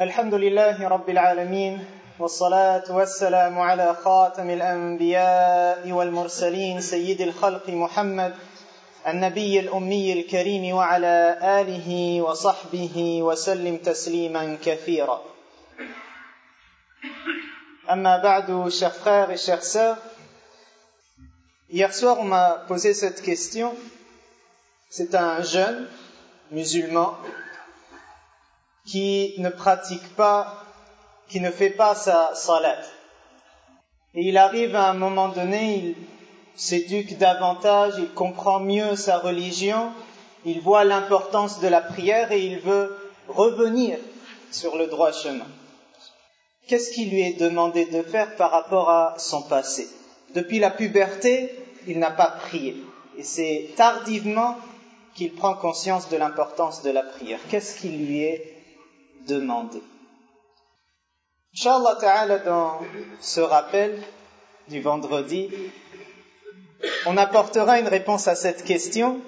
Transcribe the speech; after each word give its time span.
الحمد 0.00 0.34
لله 0.34 0.88
رب 0.88 1.10
العالمين 1.10 1.84
والصلاة 2.18 2.82
والسلام 2.90 3.58
على 3.58 3.94
خاتم 3.94 4.50
الأنبياء 4.50 5.92
والمرسلين 5.92 6.80
سيد 6.80 7.20
الخلق 7.20 7.68
محمد 7.68 8.34
النبي 9.06 9.60
الأمي 9.60 10.12
الكريم 10.12 10.74
وعلى 10.74 11.38
آله 11.60 12.20
وصحبه 12.22 13.22
وسلم 13.22 13.76
تسليما 13.76 14.58
كثيرا 14.64 15.22
أما 17.90 18.16
بعد 18.22 18.70
chers 18.70 18.94
frères 18.98 19.30
Hier 21.70 21.92
soir, 21.94 22.18
on 22.18 22.24
m'a 22.24 22.64
posé 22.66 22.94
cette 22.94 23.22
question. 23.22 23.72
C'est 24.90 25.14
un 25.14 25.40
jeune 25.42 25.86
musulman 26.50 27.14
qui 28.86 29.34
ne 29.38 29.48
pratique 29.48 30.14
pas, 30.14 30.62
qui 31.28 31.40
ne 31.40 31.50
fait 31.50 31.70
pas 31.70 31.94
sa 31.94 32.34
salat. 32.34 32.78
Et 34.14 34.28
il 34.28 34.36
arrive 34.36 34.76
à 34.76 34.90
un 34.90 34.94
moment 34.94 35.28
donné, 35.28 35.76
il 35.76 35.96
s'éduque 36.54 37.18
davantage, 37.18 37.94
il 37.98 38.10
comprend 38.10 38.60
mieux 38.60 38.94
sa 38.94 39.18
religion, 39.18 39.92
il 40.44 40.60
voit 40.60 40.84
l'importance 40.84 41.60
de 41.60 41.68
la 41.68 41.80
prière 41.80 42.30
et 42.30 42.44
il 42.44 42.58
veut 42.58 42.96
revenir 43.28 43.98
sur 44.50 44.76
le 44.76 44.86
droit 44.86 45.12
chemin. 45.12 45.46
Qu'est-ce 46.68 46.92
qui 46.92 47.06
lui 47.06 47.22
est 47.22 47.40
demandé 47.40 47.86
de 47.86 48.02
faire 48.02 48.36
par 48.36 48.50
rapport 48.50 48.88
à 48.90 49.14
son 49.18 49.42
passé? 49.42 49.88
Depuis 50.34 50.58
la 50.58 50.70
puberté, 50.70 51.50
il 51.86 51.98
n'a 51.98 52.10
pas 52.10 52.30
prié. 52.30 52.76
Et 53.16 53.22
c'est 53.22 53.70
tardivement 53.76 54.56
qu'il 55.14 55.32
prend 55.34 55.54
conscience 55.54 56.08
de 56.08 56.16
l'importance 56.16 56.82
de 56.82 56.90
la 56.90 57.02
prière. 57.02 57.38
Qu'est-ce 57.50 57.78
qui 57.78 57.88
lui 57.88 58.22
est 58.22 58.53
demandé 59.26 59.82
Inch'Allah 61.56 61.96
Ta'ala, 62.00 62.38
dans 62.38 62.80
ce 63.20 63.40
rappel 63.40 64.02
du 64.68 64.80
vendredi, 64.80 65.50
on 67.06 67.16
apportera 67.16 67.78
une 67.78 67.86
réponse 67.86 68.26
à 68.26 68.34
cette 68.34 68.64
question. 68.64 69.20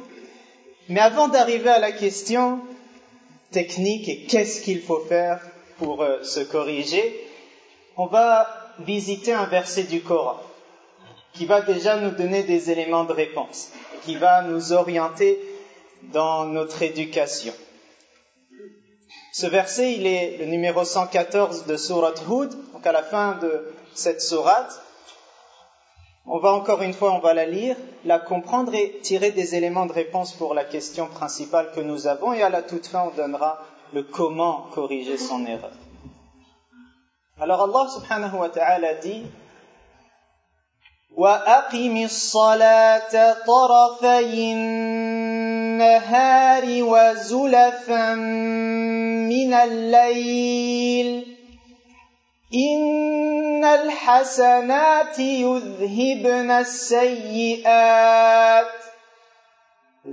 Mais 0.89 1.01
avant 1.01 1.29
d'arriver 1.29 1.71
à 1.71 1.79
la 1.79 1.93
question 1.93 2.61
technique 3.53 4.09
et 4.09 4.25
qu'est-ce 4.25 4.61
qu'il 4.61 4.83
faut 4.83 5.01
faire 5.01 5.41
pour 5.79 6.03
euh, 6.03 6.23
se 6.25 6.41
corriger, 6.41 7.29
on 7.97 8.07
va 8.07 8.49
visiter 8.81 9.33
un 9.33 9.47
verset 9.47 9.85
du 9.85 10.01
Coran 10.01 10.41
qui 11.33 11.47
va 11.47 11.61
déjà 11.61 11.97
nous 11.97 12.11
donner 12.11 12.43
des 12.43 12.71
éléments 12.71 13.05
de 13.05 13.13
réponse, 13.13 13.71
qui 14.05 14.17
va 14.17 14.43
nous 14.43 14.73
orienter 14.73 15.39
dans 16.13 16.45
notre 16.47 16.83
éducation. 16.83 17.53
Ce 19.39 19.47
verset, 19.47 19.93
il 19.93 20.07
est 20.07 20.39
le 20.39 20.47
numéro 20.47 20.83
114 20.83 21.67
de 21.67 21.77
Surat 21.77 22.15
Hud, 22.27 22.53
donc 22.73 22.87
à 22.87 22.91
la 22.91 23.03
fin 23.03 23.35
de 23.35 23.71
cette 23.93 24.23
sourate. 24.23 24.81
On 26.25 26.39
va 26.39 26.55
encore 26.55 26.81
une 26.81 26.95
fois, 26.95 27.13
on 27.13 27.19
va 27.19 27.35
la 27.35 27.45
lire, 27.45 27.77
la 28.07 28.19
comprendre 28.19 28.75
et 28.75 28.99
tirer 29.03 29.33
des 29.33 29.55
éléments 29.55 29.85
de 29.85 29.93
réponse 29.93 30.33
pour 30.33 30.55
la 30.55 30.65
question 30.65 31.07
principale 31.09 31.71
que 31.75 31.81
nous 31.81 32.07
avons 32.07 32.33
et 32.33 32.43
à 32.43 32.49
la 32.49 32.63
toute 32.63 32.87
fin, 32.87 33.11
on 33.13 33.15
donnera 33.15 33.63
le 33.93 34.05
comment 34.05 34.69
corriger 34.73 35.19
son 35.19 35.45
erreur. 35.45 35.77
Alors 37.39 37.65
Allah 37.65 37.91
subhanahu 37.91 38.39
wa 38.39 38.49
ta'ala 38.49 38.95
dit 38.95 39.23
وأقم 41.17 41.97
الصلاة 41.97 43.37
طرفي 43.47 44.53
النهار 44.53 46.65
وزلفا 46.67 48.15
من 48.15 49.55
الليل. 49.55 51.37
إن 52.55 53.65
الحسنات 53.65 55.19
يذهبن 55.19 56.51
السيئات. 56.51 58.67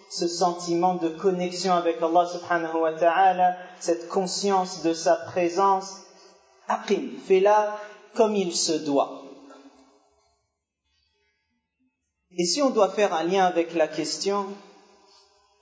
ce 0.10 0.28
sentiment 0.28 0.96
de 0.96 1.08
connexion 1.08 1.74
avec 1.74 2.02
Allah 2.02 2.26
subhanahu 2.26 2.81
wa 2.81 2.92
ta'ala, 2.92 3.56
cette 3.80 4.10
conscience 4.10 4.84
de 4.84 4.94
sa 4.94 5.16
présence. 5.16 6.02
Aqim, 6.68 7.12
fais-la 7.26 7.80
comme 8.14 8.36
il 8.36 8.54
se 8.54 8.74
doit. 8.74 9.21
Et 12.38 12.46
si 12.46 12.62
on 12.62 12.69
doit 12.69 12.89
faire 12.89 13.13
un 13.13 13.24
lien 13.24 13.45
avec 13.45 13.74
la 13.74 13.88
question, 13.88 14.45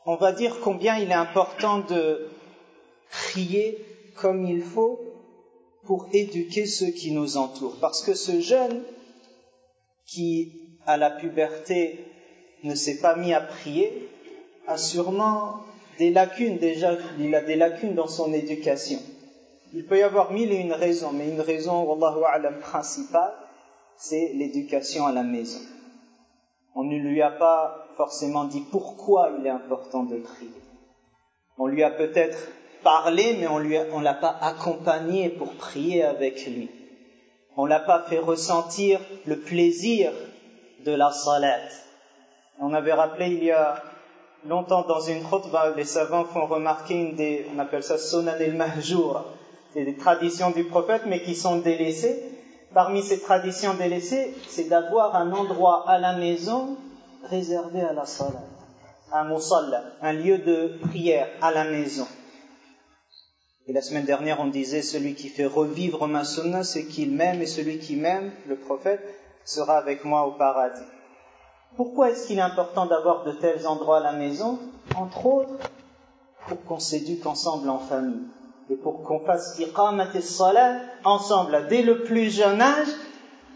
on 0.06 0.16
va 0.16 0.32
dire 0.32 0.60
combien 0.62 0.98
il 0.98 1.10
est 1.10 1.16
important 1.16 1.80
de 1.80 2.28
prier 3.10 3.84
comme 4.16 4.46
il 4.46 4.62
faut 4.62 5.00
pour 5.86 6.08
éduquer 6.14 6.66
ceux 6.68 6.92
qui 6.92 7.12
nous 7.12 7.38
entourent. 7.38 7.78
Parce 7.82 8.04
que 8.04 8.14
ce 8.14 8.40
jeune 8.40 8.84
qui, 10.06 10.78
à 10.86 10.98
la 10.98 11.10
puberté, 11.10 12.06
ne 12.64 12.76
s'est 12.76 13.00
pas 13.00 13.16
mis 13.16 13.34
à 13.34 13.42
prier, 13.42 14.10
a 14.68 14.78
sûrement 14.78 15.62
des 15.98 16.12
lacunes 16.12 16.58
déjà, 16.58 16.96
il 17.20 17.34
a 17.34 17.42
des 17.42 17.56
lacunes 17.56 17.96
dans 17.96 18.08
son 18.08 18.32
éducation. 18.34 19.00
Il 19.74 19.86
peut 19.86 19.98
y 19.98 20.04
avoir 20.04 20.32
mille 20.32 20.52
et 20.52 20.58
une 20.58 20.74
raisons, 20.74 21.12
mais 21.14 21.30
une 21.30 21.42
raison, 21.42 21.84
wallahu 21.84 22.24
a'lam, 22.26 22.60
principale, 22.60 23.34
c'est 23.98 24.34
l'éducation 24.34 25.06
à 25.06 25.12
la 25.12 25.24
maison. 25.24 25.60
On 26.76 26.84
ne 26.84 26.98
lui 26.98 27.22
a 27.22 27.32
pas 27.32 27.88
forcément 27.98 28.46
dit 28.46 28.64
pourquoi 28.72 29.32
il 29.40 29.46
est 29.46 29.50
important 29.50 30.04
de 30.04 30.18
prier. 30.18 30.52
On 31.58 31.68
lui 31.68 31.84
a 31.84 31.90
peut-être 31.90 32.38
parlé, 32.84 33.36
mais 33.40 33.48
on 33.48 33.60
ne 33.60 34.04
l'a 34.04 34.14
pas 34.14 34.38
accompagné 34.42 35.30
pour 35.30 35.54
prier 35.54 36.04
avec 36.04 36.46
lui. 36.46 36.70
On 37.58 37.66
l'a 37.66 37.80
pas 37.80 38.04
fait 38.04 38.20
ressentir 38.20 39.02
le 39.26 39.40
plaisir 39.40 40.12
de 40.86 40.92
la 40.94 41.12
salat. 41.12 41.60
On 42.62 42.74
avait 42.74 42.94
rappelé 42.94 43.28
il 43.28 43.44
y 43.44 43.52
a 43.52 43.76
longtemps 44.46 44.84
dans 44.84 45.02
une 45.02 45.24
khutbah, 45.24 45.72
les 45.76 45.86
savants 45.86 46.26
font 46.26 46.46
remarquer 46.46 46.96
une 46.96 47.16
des, 47.16 47.46
on 47.54 47.60
appelle 47.60 47.84
ça 47.84 47.98
sunan 47.98 48.34
al-mahjour, 48.40 49.26
c'est 49.74 49.84
des 49.84 49.98
traditions 49.98 50.52
du 50.52 50.64
prophète 50.64 51.04
mais 51.06 51.22
qui 51.22 51.36
sont 51.36 51.58
délaissées. 51.58 52.24
Parmi 52.74 53.02
ces 53.02 53.20
traditions 53.20 53.74
délaissées, 53.74 54.34
c'est 54.48 54.66
d'avoir 54.66 55.16
un 55.16 55.32
endroit 55.32 55.90
à 55.90 55.98
la 55.98 56.16
maison 56.16 56.78
réservé 57.24 57.82
à 57.82 57.94
la 57.94 58.06
salat, 58.06 58.44
un 59.12 59.26
musalla, 59.26 59.84
un 60.02 60.14
lieu 60.14 60.38
de 60.38 60.78
prière 60.88 61.28
à 61.42 61.52
la 61.52 61.64
maison. 61.64 62.08
Et 63.66 63.74
la 63.74 63.82
semaine 63.82 64.06
dernière, 64.06 64.40
on 64.40 64.48
disait, 64.48 64.82
celui 64.82 65.16
qui 65.16 65.30
fait 65.30 65.46
revivre 65.46 66.08
ma 66.08 66.24
sunna, 66.24 66.64
c'est 66.64 66.86
qu'il 66.86 67.12
m'aime, 67.12 67.42
et 67.42 67.48
celui 67.48 67.80
qui 67.80 67.96
m'aime, 67.96 68.32
le 68.48 68.56
prophète, 68.56 69.02
sera 69.46 69.78
avec 69.78 70.06
moi 70.06 70.28
au 70.28 70.32
paradis. 70.32 70.86
Pourquoi 71.76 72.10
est-ce 72.10 72.28
qu'il 72.28 72.38
est 72.38 72.42
important 72.42 72.86
d'avoir 72.86 73.24
de 73.24 73.32
tels 73.32 73.68
endroits 73.68 73.98
à 73.98 74.04
la 74.04 74.14
maison? 74.14 74.60
Entre 74.96 75.26
autres, 75.26 75.70
pour 76.48 76.64
qu'on 76.66 76.80
s'éduque 76.80 77.26
ensemble 77.26 77.70
en 77.70 77.80
famille. 77.80 78.28
Et 78.72 78.76
pour 78.76 79.04
qu'on 79.04 79.20
fasse 79.20 79.58
iqamat 79.60 80.22
salat 80.22 80.78
ensemble. 81.04 81.68
Dès 81.70 81.82
le 81.82 82.04
plus 82.04 82.30
jeune 82.30 82.62
âge, 82.62 82.88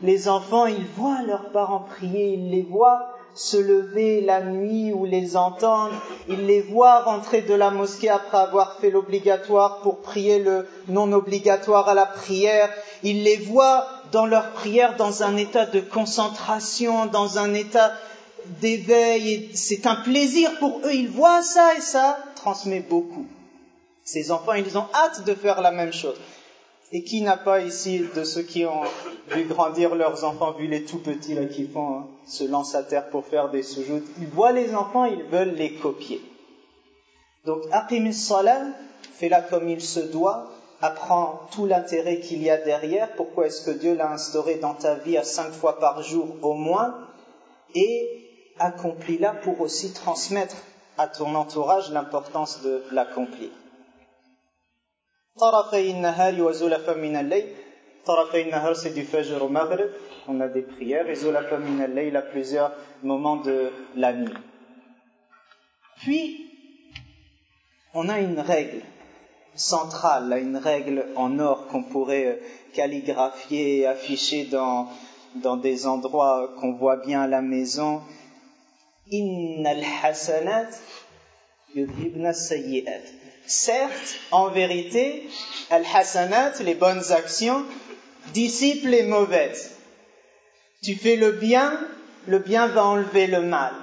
les 0.01 0.27
enfants, 0.27 0.65
ils 0.65 0.85
voient 0.97 1.21
leurs 1.25 1.51
parents 1.51 1.85
prier, 1.87 2.33
ils 2.33 2.49
les 2.49 2.63
voient 2.63 3.13
se 3.35 3.57
lever 3.57 4.21
la 4.21 4.41
nuit 4.41 4.93
ou 4.93 5.05
les 5.05 5.35
entendre, 5.35 5.93
ils 6.27 6.45
les 6.45 6.61
voient 6.61 7.01
rentrer 7.01 7.41
de 7.41 7.53
la 7.53 7.71
mosquée 7.71 8.09
après 8.09 8.37
avoir 8.37 8.77
fait 8.79 8.91
l'obligatoire 8.91 9.79
pour 9.81 10.01
prier 10.01 10.39
le 10.39 10.67
non 10.87 11.11
obligatoire 11.13 11.89
à 11.89 11.95
la 11.95 12.05
prière, 12.05 12.69
ils 13.01 13.23
les 13.23 13.37
voient 13.37 13.87
dans 14.11 14.25
leur 14.25 14.51
prière 14.51 14.95
dans 14.97 15.23
un 15.23 15.35
état 15.35 15.65
de 15.65 15.79
concentration, 15.79 17.07
dans 17.07 17.39
un 17.39 17.53
état 17.53 17.91
d'éveil, 18.61 19.49
c'est 19.55 19.87
un 19.87 19.95
plaisir 19.95 20.51
pour 20.59 20.81
eux, 20.85 20.93
ils 20.93 21.09
voient 21.09 21.41
ça 21.41 21.75
et 21.75 21.81
ça 21.81 22.17
transmet 22.35 22.81
beaucoup. 22.81 23.25
Ces 24.03 24.31
enfants, 24.31 24.53
ils 24.53 24.77
ont 24.77 24.85
hâte 24.93 25.25
de 25.25 25.33
faire 25.33 25.61
la 25.61 25.71
même 25.71 25.93
chose. 25.93 26.19
Et 26.91 27.03
qui 27.03 27.21
n'a 27.21 27.37
pas 27.37 27.61
ici 27.61 28.05
de 28.15 28.23
ceux 28.23 28.43
qui 28.43 28.65
ont 28.65 28.83
vu 29.29 29.45
grandir 29.45 29.95
leurs 29.95 30.23
enfants, 30.25 30.51
vu 30.51 30.67
les 30.67 30.83
tout 30.83 30.99
petits 30.99 31.33
là 31.33 31.45
qui 31.45 31.67
font, 31.67 31.97
hein, 31.97 32.07
se 32.25 32.43
lancent 32.43 32.75
à 32.75 32.83
terre 32.83 33.09
pour 33.09 33.25
faire 33.25 33.49
des 33.49 33.63
sujouds 33.63 34.03
Ils 34.19 34.27
voient 34.27 34.51
les 34.51 34.75
enfants, 34.75 35.05
ils 35.05 35.23
veulent 35.23 35.55
les 35.55 35.73
copier. 35.75 36.21
Donc, 37.45 37.63
aqimis 37.71 38.13
salat, 38.13 38.67
fais-la 39.13 39.41
comme 39.41 39.69
il 39.69 39.81
se 39.81 40.01
doit, 40.01 40.51
apprends 40.81 41.47
tout 41.51 41.65
l'intérêt 41.65 42.19
qu'il 42.19 42.43
y 42.43 42.49
a 42.49 42.57
derrière, 42.57 43.13
pourquoi 43.15 43.47
est-ce 43.47 43.65
que 43.65 43.71
Dieu 43.71 43.95
l'a 43.95 44.11
instauré 44.11 44.55
dans 44.55 44.75
ta 44.75 44.95
vie 44.95 45.17
à 45.17 45.23
cinq 45.23 45.51
fois 45.51 45.79
par 45.79 46.03
jour 46.03 46.27
au 46.41 46.53
moins, 46.53 46.95
et 47.73 48.23
accomplis-la 48.59 49.31
pour 49.31 49.61
aussi 49.61 49.93
transmettre 49.93 50.57
à 50.97 51.07
ton 51.07 51.33
entourage 51.35 51.91
l'importance 51.91 52.61
de 52.61 52.83
l'accomplir 52.91 53.49
c'est 58.75 58.93
du 58.93 59.03
Fajr 59.03 59.41
au 59.41 59.49
Maghrib, 59.49 59.89
on 60.27 60.39
a 60.39 60.47
des 60.47 60.61
prières, 60.61 61.09
et 61.09 61.15
Zulafa 61.15 61.57
min 61.57 61.79
à 62.15 62.21
plusieurs 62.21 62.71
moments 63.01 63.37
de 63.37 63.71
la 63.95 64.13
nuit. 64.13 64.33
Puis, 66.01 66.51
on 67.95 68.09
a 68.09 68.19
une 68.19 68.39
règle 68.39 68.83
centrale, 69.55 70.37
une 70.39 70.57
règle 70.57 71.07
en 71.15 71.39
or 71.39 71.67
qu'on 71.67 71.83
pourrait 71.83 72.27
euh, 72.27 72.35
calligraphier 72.73 73.79
et 73.79 73.87
afficher 73.87 74.45
dans, 74.45 74.87
dans 75.35 75.57
des 75.57 75.87
endroits 75.87 76.53
qu'on 76.59 76.73
voit 76.73 76.97
bien 76.97 77.21
à 77.21 77.27
la 77.27 77.41
maison. 77.41 78.01
Inna 79.09 79.71
al-hasanat 79.71 80.69
yudhibna 81.73 82.33
Certes, 83.45 84.19
en 84.31 84.49
vérité, 84.49 85.29
al-hasanat, 85.69 86.61
les 86.61 86.75
bonnes 86.75 87.11
actions, 87.11 87.65
dissipent 88.33 88.85
les 88.85 89.03
mauvaises. 89.03 89.71
Tu 90.81 90.95
fais 90.95 91.15
le 91.15 91.33
bien, 91.33 91.79
le 92.27 92.39
bien 92.39 92.67
va 92.67 92.85
enlever 92.85 93.27
le 93.27 93.41
mal. 93.41 93.73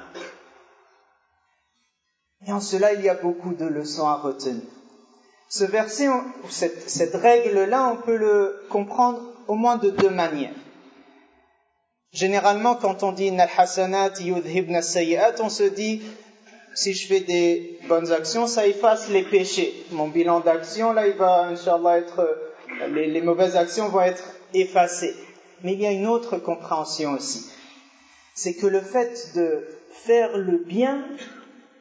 Et 2.46 2.52
en 2.52 2.60
cela, 2.60 2.94
il 2.94 3.02
y 3.02 3.08
a 3.08 3.14
beaucoup 3.14 3.54
de 3.54 3.66
leçons 3.66 4.08
à 4.08 4.16
retenir. 4.16 4.62
Ce 5.50 5.64
verset, 5.64 6.08
cette, 6.48 7.14
règle-là, 7.14 7.92
on 7.92 7.96
peut 7.96 8.16
le 8.16 8.62
comprendre 8.70 9.20
au 9.48 9.56
moins 9.56 9.76
de 9.76 9.90
deux 9.90 10.08
manières. 10.10 10.54
Généralement, 12.12 12.76
quand 12.76 13.02
on 13.02 13.12
dit 13.12 13.28
al-hasanat 13.28 14.20
yudhibna 14.20 14.80
on 15.40 15.48
se 15.48 15.64
dit 15.64 16.02
si 16.74 16.92
je 16.92 17.06
fais 17.06 17.20
des 17.20 17.78
bonnes 17.88 18.12
actions, 18.12 18.46
ça 18.46 18.66
efface 18.66 19.08
les 19.10 19.22
péchés. 19.22 19.84
Mon 19.92 20.08
bilan 20.08 20.40
d'action, 20.40 20.92
là, 20.92 21.06
il 21.06 21.14
va, 21.14 21.48
Inch'Allah, 21.48 21.98
être, 21.98 22.38
les, 22.90 23.06
les 23.06 23.20
mauvaises 23.20 23.56
actions 23.56 23.88
vont 23.88 24.00
être 24.00 24.24
effacées. 24.54 25.14
Mais 25.62 25.74
il 25.74 25.80
y 25.80 25.86
a 25.86 25.92
une 25.92 26.06
autre 26.06 26.38
compréhension 26.38 27.12
aussi. 27.12 27.50
C'est 28.34 28.54
que 28.54 28.66
le 28.66 28.80
fait 28.80 29.32
de 29.34 29.66
faire 29.90 30.38
le 30.38 30.58
bien, 30.58 31.04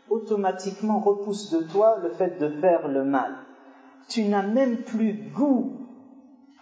automatiquement 0.09 0.99
repousse 0.99 1.51
de 1.51 1.61
toi 1.71 1.97
le 2.01 2.11
fait 2.15 2.39
de 2.39 2.49
faire 2.59 2.87
le 2.87 3.03
mal. 3.03 3.35
Tu 4.09 4.23
n'as 4.23 4.41
même 4.43 4.77
plus 4.77 5.13
goût 5.13 5.87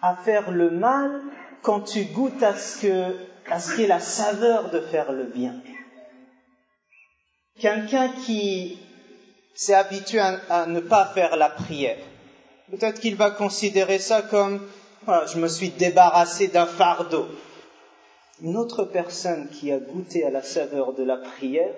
à 0.02 0.16
faire 0.16 0.52
le 0.52 0.70
mal 0.70 1.22
quand 1.62 1.82
tu 1.82 2.04
goûtes 2.06 2.44
à 2.44 2.54
ce 2.54 2.82
que, 2.82 3.16
à 3.50 3.60
ce 3.60 3.76
qu'est 3.76 3.88
la 3.88 4.00
saveur 4.00 4.70
de 4.70 4.80
faire 4.80 5.12
le 5.12 5.24
bien. 5.24 5.56
Quelqu'un 7.60 8.10
qui 8.26 8.78
s'est 9.56 9.74
habitué 9.74 10.20
à, 10.20 10.66
ne 10.68 10.80
pas 10.80 11.06
faire 11.06 11.36
la 11.38 11.50
prière, 11.50 11.98
peut-être 12.70 13.00
qu'il 13.00 13.16
va 13.16 13.32
considérer 13.32 13.98
ça 13.98 14.22
comme 14.22 14.68
voilà, 15.06 15.26
je 15.26 15.40
me 15.40 15.48
suis 15.48 15.70
débarrassé 15.70 16.50
d'un 16.50 16.66
fardeau. 16.66 17.28
Une 18.42 18.58
autre 18.58 18.84
personne 18.84 19.50
qui 19.50 19.72
a 19.72 19.80
goûté 19.80 20.24
à 20.24 20.30
la 20.30 20.44
saveur 20.44 20.94
de 20.94 21.04
la 21.04 21.18
prière, 21.18 21.74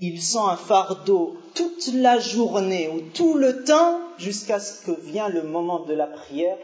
il 0.00 0.22
sent 0.22 0.38
un 0.38 0.56
fardeau 0.56 1.36
toute 1.54 1.92
la 1.94 2.18
journée 2.18 2.88
ou 2.88 3.00
tout 3.12 3.34
le 3.34 3.64
temps 3.64 4.00
jusqu'à 4.18 4.60
ce 4.60 4.84
que 4.86 4.92
vient 4.92 5.28
le 5.28 5.42
moment 5.42 5.80
de 5.80 5.92
la 5.94 6.06
prière. 6.06 6.56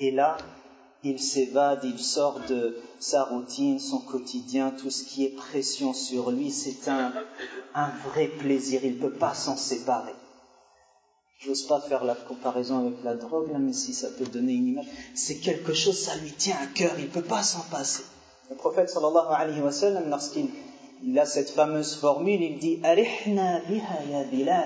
Et 0.00 0.10
là, 0.10 0.36
il 1.10 1.20
s'évade, 1.20 1.84
il 1.84 1.98
sort 1.98 2.40
de 2.48 2.76
sa 2.98 3.24
routine, 3.24 3.78
son 3.78 3.98
quotidien, 3.98 4.70
tout 4.70 4.90
ce 4.90 5.04
qui 5.04 5.24
est 5.24 5.34
pression 5.36 5.92
sur 5.92 6.30
lui, 6.30 6.50
c'est 6.50 6.88
un, 6.88 7.12
un 7.74 7.90
vrai 8.08 8.28
plaisir, 8.28 8.80
il 8.84 8.96
ne 8.96 9.00
peut 9.00 9.18
pas 9.18 9.34
s'en 9.34 9.56
séparer. 9.56 10.14
Je 11.38 11.48
n'ose 11.48 11.66
pas 11.66 11.80
faire 11.80 12.04
la 12.04 12.14
comparaison 12.14 12.86
avec 12.86 13.04
la 13.04 13.14
drogue, 13.14 13.52
là, 13.52 13.58
mais 13.58 13.74
si 13.74 13.92
ça 13.92 14.08
peut 14.10 14.24
donner 14.24 14.54
une 14.54 14.68
image, 14.68 14.86
c'est 15.14 15.36
quelque 15.36 15.74
chose, 15.74 15.98
ça 15.98 16.16
lui 16.16 16.32
tient 16.32 16.56
à 16.62 16.66
cœur, 16.66 16.92
il 16.98 17.04
ne 17.04 17.10
peut 17.10 17.22
pas 17.22 17.42
s'en 17.42 17.60
passer. 17.70 18.04
Le 18.48 18.56
prophète 18.56 18.88
sallallahu 18.88 19.34
alayhi 19.34 19.60
wa 19.60 19.72
sallam, 19.72 20.08
lorsqu'il 20.08 20.48
il 21.02 21.18
a 21.18 21.26
cette 21.26 21.50
fameuse 21.50 21.96
formule, 21.96 22.40
il 22.42 22.58
dit 22.58 22.76
biha 22.76 24.04
ya. 24.10 24.64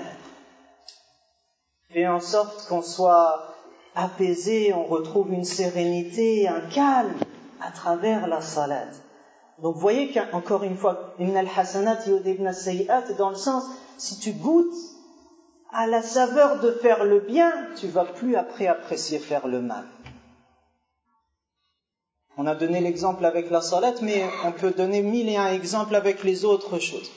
Fais 1.89 2.07
en 2.07 2.21
sorte 2.21 2.67
qu'on 2.67 2.81
soit 2.81 3.50
apaisé, 3.95 4.73
on 4.73 4.85
retrouve 4.85 5.33
une 5.33 5.45
sérénité, 5.45 6.47
un 6.47 6.61
calme 6.61 7.13
à 7.61 7.71
travers 7.71 8.27
la 8.27 8.41
salat. 8.41 8.87
Donc 9.61 9.75
vous 9.75 9.81
voyez 9.81 10.11
qu'encore 10.11 10.63
une 10.63 10.77
fois, 10.77 11.13
al 11.19 11.47
hasanat 11.55 12.01
sayyat 12.53 13.13
dans 13.17 13.29
le 13.29 13.35
sens, 13.35 13.63
si 13.97 14.19
tu 14.19 14.31
goûtes 14.31 14.73
à 15.71 15.87
la 15.87 16.01
saveur 16.01 16.59
de 16.59 16.71
faire 16.71 17.03
le 17.03 17.19
bien, 17.19 17.51
tu 17.77 17.87
vas 17.87 18.05
plus 18.05 18.35
après 18.35 18.67
apprécier 18.67 19.19
faire 19.19 19.47
le 19.47 19.61
mal. 19.61 19.85
On 22.37 22.47
a 22.47 22.55
donné 22.55 22.79
l'exemple 22.81 23.25
avec 23.25 23.51
la 23.51 23.61
salat, 23.61 23.93
mais 24.01 24.23
on 24.45 24.51
peut 24.51 24.71
donner 24.71 25.01
mille 25.01 25.29
et 25.29 25.37
un 25.37 25.53
exemples 25.53 25.95
avec 25.95 26.23
les 26.23 26.43
autres 26.45 26.79
choses. 26.79 27.11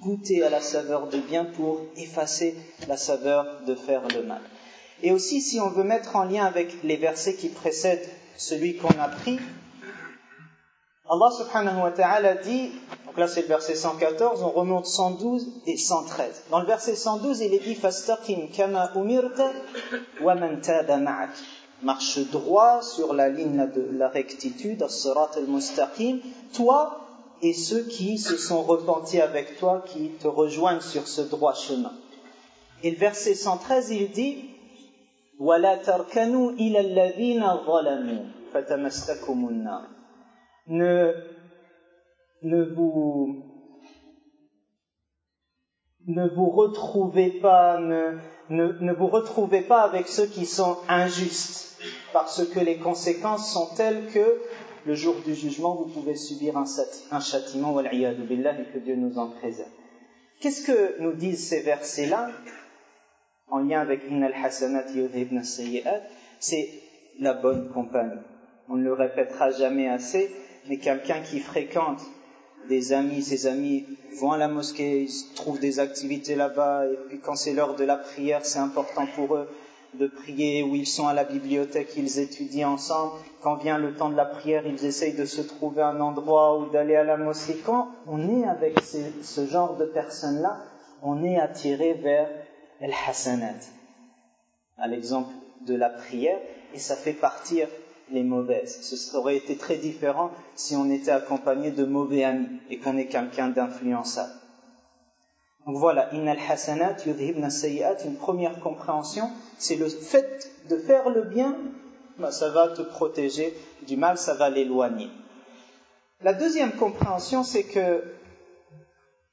Goûter 0.00 0.42
à 0.42 0.50
la 0.50 0.60
saveur 0.60 1.08
du 1.08 1.20
bien 1.20 1.44
pour 1.44 1.80
effacer 1.96 2.56
la 2.88 2.96
saveur 2.96 3.62
de 3.66 3.74
faire 3.74 4.02
le 4.14 4.22
mal. 4.22 4.40
Et 5.02 5.12
aussi, 5.12 5.40
si 5.40 5.60
on 5.60 5.68
veut 5.68 5.84
mettre 5.84 6.16
en 6.16 6.24
lien 6.24 6.44
avec 6.44 6.82
les 6.82 6.96
versets 6.96 7.34
qui 7.34 7.48
précèdent 7.48 8.08
celui 8.36 8.76
qu'on 8.76 8.98
a 8.98 9.08
pris, 9.08 9.38
Allah 11.08 11.30
subhanahu 11.30 11.82
wa 11.82 11.90
ta'ala 11.92 12.34
dit, 12.34 12.72
donc 13.06 13.16
là 13.16 13.28
c'est 13.28 13.42
le 13.42 13.46
verset 13.46 13.76
114, 13.76 14.42
on 14.42 14.50
remonte 14.50 14.86
112 14.86 15.62
et 15.66 15.76
113. 15.76 16.44
Dans 16.50 16.58
le 16.58 16.66
verset 16.66 16.96
112, 16.96 17.42
il 17.42 17.54
est 17.54 17.60
dit 17.60 17.76
Fastaqim 17.76 18.48
kama 18.52 18.90
umirta 18.96 19.52
wa 20.20 20.34
man 20.34 20.60
ma'ak. 21.00 21.30
Marche 21.82 22.18
droit 22.30 22.82
sur 22.82 23.14
la 23.14 23.28
ligne 23.28 23.70
de 23.72 23.86
la 23.92 24.08
rectitude, 24.08 24.82
as-sirat 24.82 25.30
al-mustaqim, 25.36 26.20
toi 26.54 27.06
et 27.42 27.52
ceux 27.52 27.84
qui 27.84 28.18
se 28.18 28.36
sont 28.36 28.62
repentis 28.62 29.20
avec 29.20 29.58
toi, 29.58 29.84
qui 29.86 30.08
te 30.08 30.26
rejoignent 30.26 30.80
sur 30.80 31.06
ce 31.06 31.20
droit 31.20 31.54
chemin. 31.54 31.92
Et 32.82 32.90
le 32.90 32.96
verset 32.96 33.34
113, 33.34 33.90
il 33.90 34.10
dit 34.10 34.55
ولا 35.39 35.75
تركنوا 35.75 36.51
إلى 36.51 36.79
الذين 36.79 37.41
ظلموا 37.65 38.23
فتمسكم 38.53 39.47
النار 39.49 39.87
ne 40.67 41.13
ne 42.43 42.63
vous 42.63 43.51
ne 46.07 46.27
vous 46.27 46.49
retrouvez 46.49 47.29
pas, 47.29 47.79
ne, 47.79 48.17
ne, 48.49 48.93
vous 48.93 49.07
retrouvez 49.07 49.61
pas 49.61 49.81
avec 49.81 50.07
ceux 50.07 50.25
qui 50.25 50.45
sont 50.45 50.77
injustes, 50.89 51.77
parce 52.13 52.45
que 52.47 52.59
les 52.59 52.77
conséquences 52.77 53.53
sont 53.53 53.75
telles 53.75 54.07
que 54.07 54.39
le 54.85 54.95
jour 54.95 55.15
du 55.23 55.35
jugement, 55.35 55.75
vous 55.75 55.85
pouvez 55.85 56.15
subir 56.15 56.57
un, 56.57 56.65
un 57.11 57.19
châtiment, 57.19 57.79
et 57.79 57.87
que 58.73 58.79
Dieu 58.79 58.95
nous 58.95 59.19
en 59.19 59.27
préserve. 59.27 59.69
Qu'est-ce 60.39 60.65
que 60.65 60.99
nous 61.01 61.13
disent 61.13 61.47
ces 61.47 61.61
versets-là, 61.61 62.31
en 63.50 63.58
lien 63.58 63.80
avec 63.80 64.02
Innal 64.10 64.34
Hasanat 64.34 64.90
ibn 64.94 65.42
Sayyi'at 65.42 66.02
C'est 66.40 66.68
la 67.20 67.32
bonne 67.32 67.68
compagnie. 67.70 68.20
On 68.68 68.76
ne 68.76 68.84
le 68.84 68.92
répétera 68.92 69.50
jamais 69.50 69.88
assez, 69.88 70.30
mais 70.68 70.78
quelqu'un 70.78 71.20
qui 71.20 71.40
fréquente 71.40 72.02
des 72.68 72.92
amis, 72.92 73.22
ses 73.22 73.46
amis 73.46 73.84
vont 74.18 74.32
à 74.32 74.38
la 74.38 74.48
mosquée, 74.48 75.02
ils 75.02 75.34
trouvent 75.34 75.60
des 75.60 75.78
activités 75.78 76.34
là-bas, 76.34 76.86
et 76.86 76.98
puis 77.08 77.20
quand 77.20 77.36
c'est 77.36 77.52
l'heure 77.52 77.76
de 77.76 77.84
la 77.84 77.96
prière, 77.96 78.44
c'est 78.44 78.58
important 78.58 79.06
pour 79.14 79.36
eux 79.36 79.48
de 79.94 80.08
prier, 80.08 80.64
ou 80.64 80.74
ils 80.74 80.86
sont 80.86 81.06
à 81.06 81.14
la 81.14 81.22
bibliothèque, 81.22 81.92
ils 81.96 82.18
étudient 82.18 82.70
ensemble. 82.70 83.12
Quand 83.40 83.54
vient 83.54 83.78
le 83.78 83.94
temps 83.94 84.10
de 84.10 84.16
la 84.16 84.24
prière, 84.24 84.66
ils 84.66 84.84
essayent 84.84 85.14
de 85.14 85.24
se 85.24 85.40
trouver 85.40 85.82
un 85.82 86.00
endroit 86.00 86.58
ou 86.58 86.68
d'aller 86.70 86.96
à 86.96 87.04
la 87.04 87.16
mosquée. 87.16 87.56
Quand 87.64 87.88
on 88.08 88.28
est 88.28 88.44
avec 88.44 88.80
ce 88.80 89.46
genre 89.46 89.76
de 89.76 89.84
personnes-là, 89.84 90.58
on 91.02 91.22
est 91.24 91.38
attiré 91.38 91.94
vers 91.94 92.28
el 92.80 92.92
hasanat, 92.92 93.60
à 94.78 94.88
l'exemple 94.88 95.32
de 95.62 95.74
la 95.74 95.90
prière, 95.90 96.38
et 96.74 96.78
ça 96.78 96.96
fait 96.96 97.12
partir 97.12 97.68
les 98.10 98.22
mauvaises. 98.22 98.80
Ce 98.82 99.16
aurait 99.16 99.36
été 99.36 99.56
très 99.56 99.76
différent 99.76 100.30
si 100.54 100.76
on 100.76 100.90
était 100.90 101.10
accompagné 101.10 101.70
de 101.70 101.84
mauvais 101.84 102.24
amis 102.24 102.60
et 102.70 102.78
qu'on 102.78 102.96
est 102.96 103.06
quelqu'un 103.06 103.48
d'influençable. 103.48 104.32
Donc 105.66 105.78
voilà, 105.78 106.08
al 106.12 106.38
hasanat 106.48 106.96
yudhibna 107.06 107.50
sayyat, 107.50 108.04
une 108.04 108.16
première 108.16 108.60
compréhension, 108.60 109.30
c'est 109.58 109.76
le 109.76 109.88
fait 109.88 110.52
de 110.68 110.76
faire 110.76 111.10
le 111.10 111.22
bien, 111.22 111.56
bah, 112.18 112.30
ça 112.30 112.50
va 112.50 112.68
te 112.68 112.82
protéger 112.82 113.52
du 113.86 113.96
mal, 113.96 114.16
ça 114.16 114.34
va 114.34 114.48
l'éloigner. 114.48 115.10
La 116.22 116.32
deuxième 116.32 116.72
compréhension, 116.72 117.42
c'est 117.42 117.64
que 117.64 118.04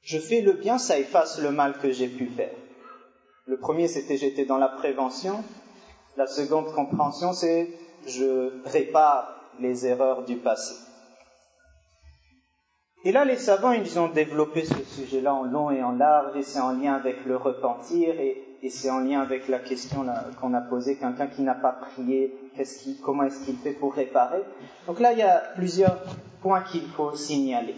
je 0.02 0.18
fais 0.18 0.40
le 0.40 0.52
bien, 0.52 0.78
ça 0.78 0.98
efface 0.98 1.38
le 1.38 1.50
mal 1.50 1.78
que 1.78 1.92
j'ai 1.92 2.08
pu 2.08 2.26
faire. 2.26 2.50
Le 3.46 3.58
premier, 3.58 3.88
c'était 3.88 4.16
j'étais 4.16 4.46
dans 4.46 4.56
la 4.56 4.68
prévention. 4.68 5.44
La 6.16 6.26
seconde 6.26 6.72
compréhension, 6.72 7.32
c'est 7.32 7.68
je 8.06 8.50
répare 8.64 9.34
les 9.60 9.86
erreurs 9.86 10.24
du 10.24 10.36
passé. 10.36 10.74
Et 13.04 13.12
là, 13.12 13.26
les 13.26 13.36
savants, 13.36 13.72
ils 13.72 13.98
ont 13.98 14.08
développé 14.08 14.64
ce 14.64 14.82
sujet-là 14.82 15.34
en 15.34 15.42
long 15.44 15.70
et 15.70 15.82
en 15.82 15.92
large, 15.92 16.36
et 16.36 16.42
c'est 16.42 16.60
en 16.60 16.72
lien 16.72 16.94
avec 16.94 17.26
le 17.26 17.36
repentir, 17.36 18.18
et, 18.18 18.40
c'est 18.70 18.88
en 18.88 19.00
lien 19.00 19.20
avec 19.20 19.46
la 19.48 19.58
question 19.58 20.06
qu'on 20.40 20.54
a 20.54 20.60
posée, 20.62 20.96
quelqu'un 20.96 21.26
qui 21.26 21.42
n'a 21.42 21.54
pas 21.54 21.72
prié, 21.72 22.34
comment 23.04 23.24
est-ce 23.24 23.44
qu'il 23.44 23.58
fait 23.58 23.72
pour 23.72 23.92
réparer 23.92 24.42
Donc 24.86 25.00
là, 25.00 25.12
il 25.12 25.18
y 25.18 25.22
a 25.22 25.42
plusieurs 25.54 26.02
points 26.40 26.62
qu'il 26.62 26.86
faut 26.86 27.14
signaler. 27.14 27.74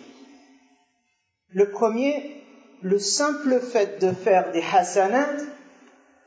Le 1.49 1.71
premier, 1.71 2.41
le 2.83 3.01
simple 3.01 3.59
fait 3.59 4.01
de 4.01 4.13
faire 4.13 4.53
des 4.53 4.63
hasanat 4.63 5.27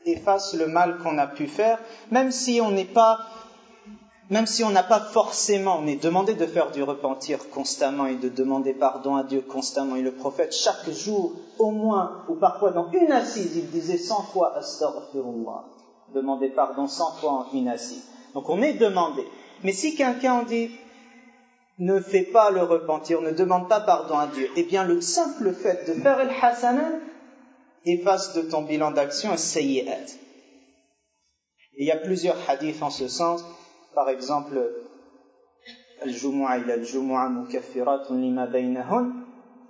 efface 0.06 0.54
le 0.54 0.66
mal 0.66 0.98
qu'on 0.98 1.18
a 1.18 1.26
pu 1.26 1.46
faire, 1.46 1.78
même 2.10 2.30
si 2.30 2.60
on 2.60 2.70
n'est 2.70 2.84
pas 2.84 3.18
même 4.30 4.46
si 4.46 4.62
on 4.62 4.70
n'a 4.70 4.84
pas 4.84 5.00
forcément, 5.00 5.80
on 5.82 5.88
est 5.88 6.00
demandé 6.00 6.34
de 6.34 6.46
faire 6.46 6.70
du 6.70 6.84
repentir 6.84 7.50
constamment 7.50 8.06
et 8.06 8.14
de 8.14 8.28
demander 8.28 8.72
pardon 8.72 9.16
à 9.16 9.24
Dieu 9.24 9.40
constamment. 9.40 9.96
Et 9.96 10.02
le 10.02 10.12
prophète, 10.12 10.54
chaque 10.54 10.88
jour, 10.88 11.32
au 11.58 11.72
moins, 11.72 12.22
ou 12.28 12.36
parfois 12.36 12.70
dans 12.70 12.88
une 12.92 13.10
assise, 13.10 13.56
il 13.56 13.68
disait 13.70 13.98
cent 13.98 14.22
fois 14.22 14.56
Astaghfirullah. 14.56 15.64
Demander 16.14 16.48
pardon 16.48 16.86
cent 16.86 17.12
fois 17.16 17.30
en 17.32 17.46
une 17.52 17.68
assise. 17.68 18.04
Donc 18.32 18.48
on 18.48 18.62
est 18.62 18.74
demandé. 18.74 19.26
Mais 19.64 19.72
si 19.72 19.96
quelqu'un 19.96 20.44
dit 20.44 20.70
ne 21.80 21.98
fait 21.98 22.22
pas 22.22 22.50
le 22.50 22.62
repentir, 22.62 23.22
ne 23.22 23.32
demande 23.32 23.68
pas 23.68 23.80
pardon 23.80 24.16
à 24.16 24.28
Dieu, 24.28 24.48
eh 24.54 24.62
bien 24.62 24.84
le 24.84 25.00
simple 25.00 25.52
fait 25.52 25.88
de 25.88 25.94
faire 25.94 26.20
el 26.20 26.30
hasana 26.40 26.88
efface 27.84 28.34
de 28.34 28.42
ton 28.42 28.62
bilan 28.62 28.90
d'action 28.90 29.32
un 29.32 29.36
sayyi'at. 29.36 30.16
il 31.78 31.86
y 31.86 31.90
a 31.90 31.96
plusieurs 31.96 32.36
hadiths 32.48 32.82
en 32.82 32.90
ce 32.90 33.08
sens. 33.08 33.44
Par 33.94 34.08
exemple, 34.08 34.58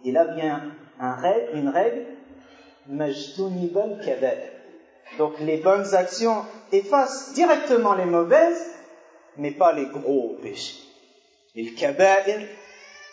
il 0.05 0.17
a 0.17 0.25
bien 0.25 0.75
un 0.99 1.14
règle, 1.14 1.59
une 1.59 1.69
règle, 1.69 2.07
donc 5.19 5.40
les 5.40 5.57
bonnes 5.59 5.95
actions 5.95 6.45
effacent 6.73 7.33
directement 7.35 7.95
les 7.95 8.05
mauvaises, 8.05 8.71
mais 9.37 9.50
pas 9.52 9.73
les 9.73 9.87
gros 9.87 10.37
péchés. 10.43 10.76
Et 11.55 11.62
le 11.62 11.76
kaba'ir, 11.76 12.47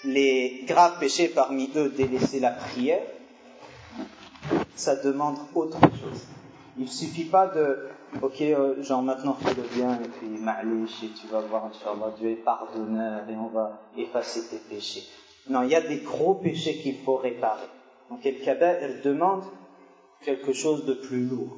les 0.04 0.63
graves 0.66 1.00
péchés, 1.00 1.30
parmi 1.30 1.70
eux 1.75 1.89
délaisser 1.89 2.39
la 2.39 2.51
prière, 2.51 3.01
ça 4.77 4.96
demande 4.96 5.38
autre 5.55 5.79
chose. 5.79 6.25
Il 6.77 6.88
suffit 6.88 7.25
pas 7.25 7.48
de 7.48 7.89
ok, 8.22 8.41
euh, 8.41 8.84
genre 8.84 9.01
maintenant 9.01 9.34
fais 9.34 9.53
le 9.53 9.63
bien 9.75 9.96
et 9.96 10.07
puis 10.07 10.27
ma'lish 10.27 11.03
et 11.03 11.10
tu 11.10 11.27
vas 11.27 11.41
voir, 11.41 11.65
Inch'Allah, 11.65 12.13
Dieu 12.17 12.31
est 12.31 12.43
pardonneur 12.43 13.29
et 13.29 13.36
on 13.36 13.48
va 13.48 13.81
effacer 13.98 14.48
tes 14.48 14.57
péchés. 14.57 15.03
Non, 15.50 15.63
il 15.63 15.69
y 15.69 15.75
a 15.75 15.81
des 15.81 16.00
gros 16.00 16.36
péchés 16.36 16.77
qu'il 16.77 16.98
faut 17.00 17.15
réparer. 17.15 17.67
Donc, 18.10 18.25
el 18.25 18.36
elle 18.46 19.01
demande 19.01 19.43
quelque 20.24 20.53
chose 20.53 20.86
de 20.86 20.93
plus 20.93 21.25
lourd, 21.25 21.57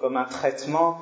comme 0.00 0.16
un 0.16 0.24
traitement. 0.24 0.98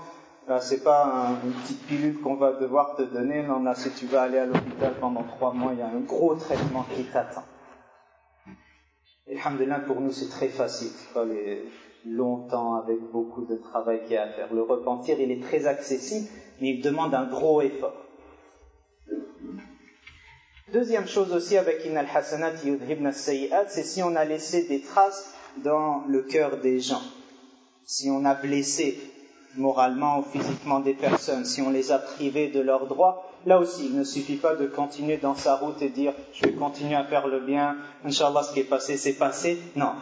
Là, 0.46 0.60
c'est 0.60 0.84
pas 0.84 1.38
une 1.42 1.52
petite 1.52 1.86
pilule 1.86 2.20
qu'on 2.20 2.34
va 2.34 2.52
devoir 2.52 2.96
te 2.96 3.02
donner. 3.02 3.42
Non, 3.42 3.62
là, 3.62 3.74
si 3.74 3.90
tu 3.92 4.06
vas 4.06 4.22
aller 4.22 4.38
à 4.38 4.44
l'hôpital 4.44 4.94
pendant 5.00 5.22
trois 5.22 5.54
mois, 5.54 5.72
il 5.72 5.78
y 5.78 5.82
a 5.82 5.86
un 5.86 6.00
gros 6.00 6.34
traitement 6.34 6.84
qui 6.94 7.04
t'attend. 7.04 7.44
Alhamdulillah, 9.30 9.80
pour 9.80 10.00
nous, 10.00 10.12
c'est 10.12 10.28
très 10.28 10.48
facile. 10.48 10.90
Pas 11.14 11.24
les, 11.24 11.64
longtemps 12.06 12.74
avec 12.74 13.00
beaucoup 13.10 13.44
de 13.44 13.56
travail 13.56 14.02
qu'il 14.02 14.12
y 14.12 14.16
a 14.16 14.24
à 14.24 14.28
faire. 14.28 14.52
Le 14.52 14.62
repentir, 14.62 15.20
il 15.20 15.30
est 15.30 15.42
très 15.42 15.66
accessible, 15.66 16.28
mais 16.60 16.70
il 16.70 16.82
demande 16.82 17.14
un 17.14 17.26
gros 17.26 17.62
effort. 17.62 17.94
Deuxième 20.72 21.06
chose 21.06 21.32
aussi 21.32 21.56
avec 21.56 21.84
Inal 21.84 22.06
Hasanat 22.12 22.64
Yudhibna 22.64 23.12
c'est 23.12 23.48
si 23.84 24.02
on 24.02 24.16
a 24.16 24.24
laissé 24.24 24.66
des 24.66 24.80
traces 24.80 25.32
dans 25.58 26.04
le 26.08 26.22
cœur 26.22 26.60
des 26.60 26.80
gens. 26.80 27.02
Si 27.84 28.10
on 28.10 28.24
a 28.24 28.34
blessé 28.34 28.98
moralement 29.56 30.18
ou 30.18 30.22
physiquement 30.22 30.80
des 30.80 30.94
personnes, 30.94 31.44
si 31.44 31.62
on 31.62 31.70
les 31.70 31.92
a 31.92 31.98
privés 31.98 32.48
de 32.48 32.60
leurs 32.60 32.86
droits, 32.86 33.30
là 33.46 33.58
aussi, 33.58 33.86
il 33.86 33.96
ne 33.96 34.04
suffit 34.04 34.36
pas 34.36 34.54
de 34.54 34.66
continuer 34.66 35.16
dans 35.18 35.34
sa 35.34 35.56
route 35.56 35.80
et 35.82 35.88
dire 35.88 36.12
je 36.32 36.46
vais 36.46 36.52
continuer 36.52 36.96
à 36.96 37.04
faire 37.04 37.26
le 37.26 37.40
bien, 37.40 37.76
Inch'Allah 38.04 38.42
ce 38.42 38.52
qui 38.52 38.60
est 38.60 38.64
passé 38.64 38.96
c'est 38.96 39.14
passé. 39.14 39.58
Non, 39.76 39.92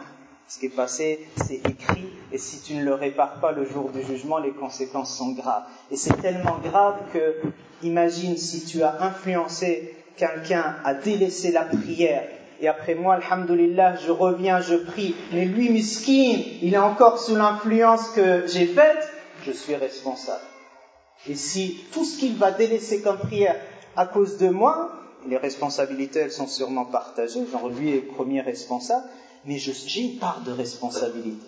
ce 0.47 0.59
qui 0.59 0.67
est 0.67 0.75
passé, 0.75 1.27
c'est 1.37 1.67
écrit, 1.67 2.05
et 2.31 2.37
si 2.37 2.61
tu 2.61 2.75
ne 2.75 2.83
le 2.83 2.93
répares 2.93 3.39
pas 3.39 3.51
le 3.51 3.65
jour 3.65 3.89
du 3.89 4.03
jugement, 4.03 4.39
les 4.39 4.51
conséquences 4.51 5.15
sont 5.17 5.31
graves. 5.31 5.63
Et 5.89 5.95
c'est 5.95 6.21
tellement 6.21 6.59
grave 6.63 6.95
que, 7.13 7.35
imagine 7.81 8.37
si 8.37 8.65
tu 8.65 8.83
as 8.83 9.01
influencé 9.01 9.95
quelqu'un 10.17 10.75
à 10.83 10.93
délaisser 10.93 11.51
la 11.51 11.63
prière, 11.63 12.27
et 12.59 12.67
après 12.67 12.95
moi, 12.95 13.15
alhamdulillah, 13.15 13.95
je 13.95 14.11
reviens, 14.11 14.61
je 14.61 14.75
prie, 14.75 15.15
mais 15.31 15.45
lui, 15.45 15.69
miskin, 15.69 16.39
il 16.61 16.73
est 16.73 16.77
encore 16.77 17.19
sous 17.19 17.35
l'influence 17.35 18.09
que 18.09 18.45
j'ai 18.47 18.67
faite, 18.67 19.09
je 19.45 19.51
suis 19.51 19.75
responsable. 19.75 20.43
Et 21.27 21.35
si 21.35 21.77
tout 21.91 22.03
ce 22.03 22.17
qu'il 22.19 22.35
va 22.35 22.51
délaisser 22.51 23.01
comme 23.01 23.17
prière 23.17 23.59
à 23.95 24.05
cause 24.05 24.37
de 24.37 24.49
moi, 24.49 24.91
les 25.27 25.37
responsabilités, 25.37 26.19
elles 26.19 26.31
sont 26.31 26.47
sûrement 26.47 26.85
partagées, 26.85 27.45
genre 27.51 27.69
lui 27.69 27.91
est 27.91 28.01
premier 28.01 28.41
responsable, 28.41 29.05
mais 29.45 29.57
j'ai 29.57 30.01
une 30.01 30.17
part 30.17 30.41
de 30.43 30.51
responsabilité. 30.51 31.45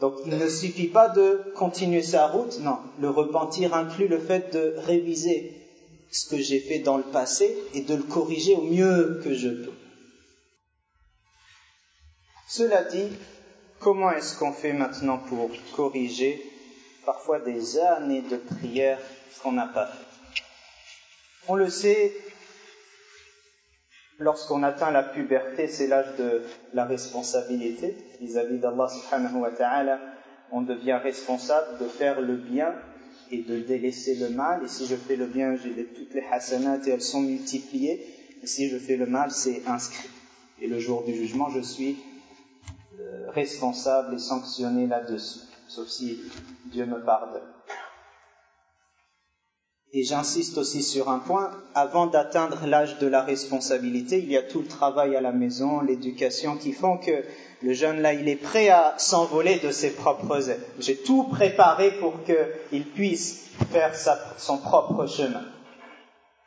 Donc 0.00 0.14
il 0.26 0.36
ne 0.36 0.48
suffit 0.48 0.88
pas 0.88 1.08
de 1.08 1.52
continuer 1.56 2.02
sa 2.02 2.28
route, 2.28 2.58
non. 2.60 2.78
Le 2.98 3.10
repentir 3.10 3.74
inclut 3.74 4.08
le 4.08 4.18
fait 4.18 4.52
de 4.52 4.74
réviser 4.78 5.56
ce 6.10 6.28
que 6.28 6.38
j'ai 6.38 6.60
fait 6.60 6.78
dans 6.78 6.96
le 6.96 7.02
passé 7.02 7.56
et 7.74 7.82
de 7.82 7.94
le 7.94 8.02
corriger 8.02 8.54
au 8.54 8.62
mieux 8.62 9.20
que 9.22 9.34
je 9.34 9.48
peux. 9.48 9.74
Cela 12.48 12.82
dit, 12.84 13.08
comment 13.78 14.10
est-ce 14.10 14.36
qu'on 14.36 14.52
fait 14.52 14.72
maintenant 14.72 15.18
pour 15.18 15.50
corriger 15.76 16.42
parfois 17.04 17.40
des 17.40 17.78
années 17.78 18.22
de 18.22 18.36
prière 18.36 18.98
qu'on 19.42 19.52
n'a 19.52 19.66
pas 19.66 19.86
fait 19.86 20.42
On 21.48 21.54
le 21.54 21.68
sait, 21.70 22.12
lorsqu'on 24.18 24.62
atteint 24.62 24.90
la 24.90 25.02
puberté, 25.02 25.68
c'est 25.68 25.86
l'âge 25.86 26.16
de 26.18 26.42
la 26.72 26.84
responsabilité 26.84 27.96
vis-à-vis 28.20 28.58
d'Allah 28.58 28.88
subhanahu 28.88 29.36
wa 29.40 29.50
ta'ala. 29.50 30.00
On 30.52 30.62
devient 30.62 30.98
responsable 31.02 31.78
de 31.78 31.86
faire 31.86 32.20
le 32.20 32.36
bien 32.36 32.74
et 33.30 33.42
de 33.42 33.60
délaisser 33.60 34.16
le 34.16 34.30
mal. 34.30 34.64
Et 34.64 34.68
si 34.68 34.86
je 34.86 34.96
fais 34.96 35.16
le 35.16 35.26
bien, 35.26 35.56
j'ai 35.56 35.84
toutes 35.84 36.14
les 36.14 36.24
hasanat 36.30 36.78
et 36.86 36.90
elles 36.90 37.02
sont 37.02 37.22
multipliées. 37.22 38.04
Et 38.42 38.46
si 38.46 38.68
je 38.68 38.78
fais 38.78 38.96
le 38.96 39.06
mal, 39.06 39.30
c'est 39.30 39.62
inscrit. 39.66 40.08
Et 40.60 40.66
le 40.66 40.78
jour 40.78 41.04
du 41.04 41.14
jugement, 41.14 41.48
je 41.48 41.60
suis 41.60 41.98
euh, 43.00 43.30
responsable 43.30 44.14
et 44.14 44.18
sanctionné 44.18 44.86
là-dessus, 44.86 45.40
sauf 45.70 45.88
si 45.88 46.20
Dieu 46.66 46.84
me 46.84 47.00
pardonne. 47.04 47.48
Et 49.92 50.04
j'insiste 50.04 50.58
aussi 50.58 50.82
sur 50.82 51.08
un 51.08 51.18
point, 51.18 51.50
avant 51.74 52.06
d'atteindre 52.06 52.66
l'âge 52.66 52.98
de 52.98 53.06
la 53.06 53.22
responsabilité, 53.22 54.18
il 54.18 54.30
y 54.30 54.36
a 54.36 54.42
tout 54.42 54.60
le 54.60 54.68
travail 54.68 55.16
à 55.16 55.20
la 55.20 55.32
maison, 55.32 55.80
l'éducation 55.80 56.56
qui 56.56 56.72
font 56.72 56.96
que 56.98 57.24
le 57.62 57.72
jeune 57.72 58.00
là, 58.00 58.12
il 58.12 58.28
est 58.28 58.36
prêt 58.36 58.68
à 58.68 58.94
s'envoler 58.98 59.58
de 59.58 59.70
ses 59.72 59.90
propres 59.90 60.50
ailes. 60.50 60.62
J'ai 60.78 60.96
tout 60.96 61.24
préparé 61.24 61.90
pour 61.92 62.14
qu'il 62.24 62.86
puisse 62.86 63.50
faire 63.72 63.92
son 64.38 64.58
propre 64.58 65.06
chemin. 65.06 65.44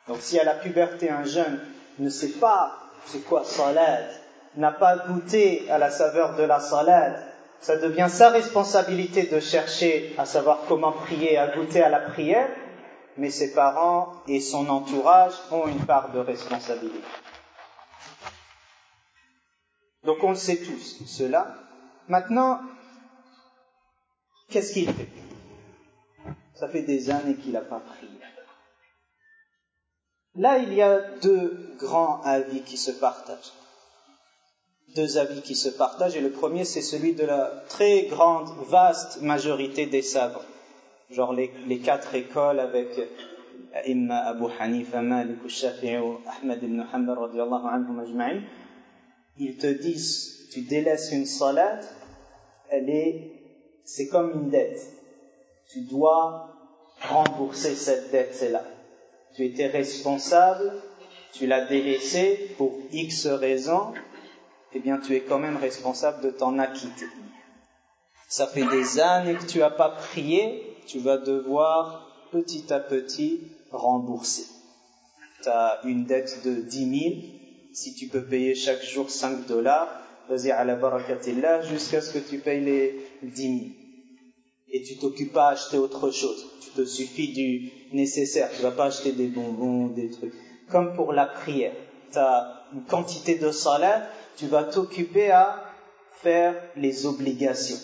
Donc 0.08 0.18
si 0.20 0.38
à 0.38 0.44
la 0.44 0.54
puberté 0.54 1.10
un 1.10 1.24
jeune 1.24 1.60
ne 1.98 2.08
sait 2.08 2.32
pas 2.32 2.78
c'est 3.06 3.24
quoi 3.24 3.44
salade, 3.44 4.08
n'a 4.56 4.72
pas 4.72 4.96
goûté 4.96 5.68
à 5.70 5.78
la 5.78 5.90
saveur 5.90 6.36
de 6.36 6.42
la 6.42 6.60
salade, 6.60 7.22
ça 7.64 7.78
devient 7.78 8.08
sa 8.10 8.28
responsabilité 8.28 9.22
de 9.22 9.40
chercher 9.40 10.14
à 10.18 10.26
savoir 10.26 10.66
comment 10.68 10.92
prier, 10.92 11.38
à 11.38 11.56
goûter 11.56 11.82
à 11.82 11.88
la 11.88 12.00
prière, 12.00 12.54
mais 13.16 13.30
ses 13.30 13.54
parents 13.54 14.12
et 14.28 14.40
son 14.40 14.68
entourage 14.68 15.32
ont 15.50 15.66
une 15.66 15.86
part 15.86 16.12
de 16.12 16.18
responsabilité. 16.18 17.00
Donc 20.02 20.22
on 20.22 20.28
le 20.28 20.34
sait 20.34 20.58
tous, 20.58 21.06
cela. 21.06 21.54
Maintenant, 22.06 22.60
qu'est-ce 24.50 24.74
qu'il 24.74 24.92
fait? 24.92 25.08
Ça 26.52 26.68
fait 26.68 26.82
des 26.82 27.08
années 27.08 27.36
qu'il 27.36 27.52
n'a 27.52 27.62
pas 27.62 27.80
prié. 27.80 28.20
Là, 30.34 30.58
il 30.58 30.74
y 30.74 30.82
a 30.82 31.00
deux 31.22 31.74
grands 31.78 32.20
avis 32.24 32.60
qui 32.60 32.76
se 32.76 32.90
partagent. 32.90 33.63
Deux 34.94 35.18
avis 35.18 35.42
qui 35.42 35.54
se 35.54 35.68
partagent, 35.68 36.16
et 36.16 36.20
le 36.20 36.30
premier, 36.30 36.64
c'est 36.64 36.82
celui 36.82 37.14
de 37.14 37.24
la 37.24 37.64
très 37.68 38.02
grande, 38.02 38.48
vaste 38.68 39.20
majorité 39.22 39.86
des 39.86 40.02
savants. 40.02 40.40
Genre 41.10 41.32
les, 41.32 41.78
quatre 41.78 42.14
écoles 42.14 42.60
avec 42.60 42.88
Imma 43.86 44.18
Abu 44.18 44.44
Hanifa, 44.58 45.02
Malik, 45.02 45.48
Shafi'i 45.48 45.96
Ahmad 45.96 46.62
ibn 46.62 46.84
Hanbal, 46.92 47.18
anhum 47.18 48.42
Ils 49.38 49.56
te 49.56 49.66
disent, 49.66 50.48
tu 50.52 50.62
délaisses 50.62 51.10
une 51.12 51.26
salat, 51.26 51.80
elle 52.70 52.88
est, 52.88 53.32
c'est 53.84 54.08
comme 54.08 54.30
une 54.30 54.50
dette. 54.50 54.80
Tu 55.70 55.80
dois 55.82 56.50
rembourser 57.00 57.74
cette 57.74 58.10
dette-là 58.12 58.64
tu 59.34 59.44
étais 59.44 59.66
responsable, 59.66 60.72
tu 61.32 61.46
l'as 61.46 61.66
délaissé 61.66 62.50
pour 62.56 62.72
X 62.92 63.26
raisons, 63.26 63.92
eh 64.74 64.80
bien 64.80 64.98
tu 64.98 65.14
es 65.14 65.20
quand 65.20 65.38
même 65.38 65.56
responsable 65.56 66.22
de 66.22 66.30
t'en 66.30 66.58
acquitter. 66.58 67.06
Ça 68.28 68.46
fait 68.46 68.66
des 68.66 69.00
années 69.00 69.34
que 69.34 69.46
tu 69.46 69.58
n'as 69.58 69.70
pas 69.70 69.90
prié, 69.90 70.76
tu 70.86 70.98
vas 70.98 71.18
devoir 71.18 72.28
petit 72.32 72.72
à 72.72 72.80
petit 72.80 73.40
rembourser. 73.70 74.46
Tu 75.42 75.48
as 75.48 75.80
une 75.84 76.04
dette 76.04 76.44
de 76.44 76.54
10 76.54 77.00
000, 77.00 77.14
si 77.72 77.94
tu 77.94 78.08
peux 78.08 78.24
payer 78.24 78.54
chaque 78.54 78.82
jour 78.82 79.10
5 79.10 79.46
dollars, 79.46 79.88
vas-y 80.28 80.50
à 80.50 80.64
la 80.64 80.76
barakatillah 80.76 81.62
jusqu'à 81.62 82.00
ce 82.00 82.12
que 82.12 82.18
tu 82.18 82.38
payes 82.38 82.64
les 82.64 83.06
10 83.22 83.42
000. 83.42 83.60
Et 84.68 84.82
tu 84.82 84.96
t'occupes 84.96 85.32
pas 85.32 85.48
à 85.48 85.52
acheter 85.52 85.78
autre 85.78 86.10
chose 86.10 86.50
te 86.74 86.84
suffit 86.84 87.32
du 87.32 87.70
nécessaire. 87.92 88.50
Tu 88.54 88.62
vas 88.62 88.70
pas 88.70 88.86
acheter 88.86 89.12
des 89.12 89.28
bonbons, 89.28 89.88
des 89.88 90.10
trucs. 90.10 90.34
Comme 90.70 90.94
pour 90.94 91.12
la 91.12 91.26
prière. 91.26 91.72
Tu 92.12 92.18
as 92.18 92.64
une 92.72 92.84
quantité 92.84 93.36
de 93.36 93.50
salaire, 93.50 94.08
tu 94.36 94.46
vas 94.46 94.64
t'occuper 94.64 95.30
à 95.30 95.64
faire 96.22 96.54
les 96.76 97.06
obligations. 97.06 97.78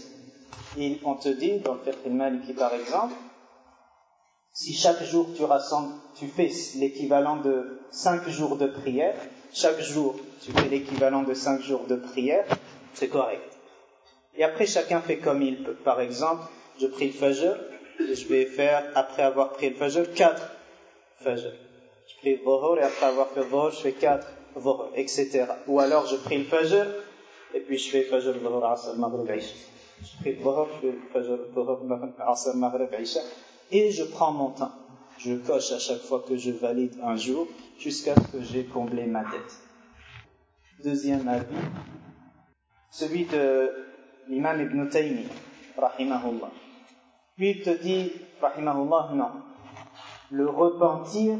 Et 0.78 0.98
on 1.04 1.14
te 1.14 1.28
dit, 1.28 1.58
dans 1.58 1.74
le 1.74 1.80
Fiqh 1.80 2.06
Maliki 2.06 2.52
par 2.52 2.74
exemple, 2.74 3.14
si 4.52 4.74
chaque 4.74 5.02
jour 5.04 5.28
tu 5.36 5.44
rassembles, 5.44 5.94
tu 6.16 6.26
fais 6.26 6.50
l'équivalent 6.76 7.36
de 7.36 7.80
5 7.90 8.28
jours 8.28 8.56
de 8.56 8.66
prière, 8.66 9.16
chaque 9.52 9.80
jour 9.80 10.16
tu 10.42 10.52
fais 10.52 10.68
l'équivalent 10.68 11.22
de 11.22 11.34
5 11.34 11.60
jours 11.60 11.86
de 11.86 11.96
prière, 11.96 12.46
c'est 12.94 13.08
correct. 13.08 13.42
Et 14.36 14.44
après 14.44 14.66
chacun 14.66 15.00
fait 15.00 15.18
comme 15.18 15.42
il 15.42 15.62
peut. 15.62 15.74
Par 15.74 16.00
exemple, 16.00 16.44
je 16.80 16.86
prie 16.86 17.08
le 17.08 17.12
Fajr, 17.12 17.56
je 17.98 18.28
vais 18.28 18.46
faire, 18.46 18.84
après 18.94 19.22
avoir 19.22 19.52
pris 19.52 19.70
le 19.70 19.76
Fajr, 19.76 20.12
quatre 20.14 20.50
Fajr. 21.20 21.52
Je 22.08 22.16
prie 22.18 22.36
le 22.36 22.80
et 22.80 22.82
après 22.82 23.06
avoir 23.06 23.28
fait 23.28 23.40
le 23.40 23.70
je 23.70 23.76
fais 23.76 23.92
quatre 23.92 24.26
Etc. 24.94 25.46
Ou 25.66 25.80
alors 25.80 26.06
je 26.06 26.16
prie 26.16 26.38
le 26.38 26.44
Fajr 26.44 26.86
et 27.54 27.60
puis 27.60 27.78
je 27.78 27.90
fais 27.90 28.02
Fajr, 28.02 28.34
Dhuhr, 28.34 28.64
Asr, 28.64 28.96
Maghrib, 28.96 29.30
Isha. 29.36 29.54
Je 30.02 30.16
prie 30.20 30.32
le 30.34 30.42
Dhuhr, 30.42 30.68
je 30.82 30.88
fais 30.88 30.96
Fajr, 31.12 31.38
Dhuhr, 31.54 31.80
Asr, 32.26 32.56
Maghrib, 32.56 32.88
Isha. 33.00 33.20
Et 33.70 33.90
je 33.90 34.04
prends 34.04 34.32
mon 34.32 34.50
temps. 34.50 34.72
Je 35.18 35.34
coche 35.34 35.72
à 35.72 35.78
chaque 35.78 36.00
fois 36.00 36.24
que 36.26 36.36
je 36.36 36.50
valide 36.50 36.96
un 37.02 37.14
jour 37.14 37.46
jusqu'à 37.78 38.14
ce 38.14 38.32
que 38.32 38.42
j'ai 38.42 38.64
comblé 38.64 39.06
ma 39.06 39.22
dette. 39.22 39.60
Deuxième 40.82 41.28
avis, 41.28 41.54
celui 42.90 43.26
de 43.26 43.70
l'imam 44.28 44.60
Ibn 44.60 44.88
Taymi, 44.88 45.26
rahimahullah. 45.76 46.50
Puis 47.36 47.50
il 47.50 47.62
te 47.62 47.70
dit, 47.70 48.12
rahimahullah, 48.40 49.10
non. 49.14 49.30
Le 50.30 50.48
repentir 50.48 51.36